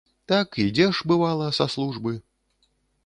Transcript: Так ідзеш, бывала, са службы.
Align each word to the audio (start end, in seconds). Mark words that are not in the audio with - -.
Так 0.31 0.47
ідзеш, 0.63 1.01
бывала, 1.11 1.51
са 1.59 1.69
службы. 1.77 2.17